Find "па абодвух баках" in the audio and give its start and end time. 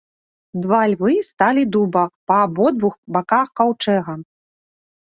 2.33-3.47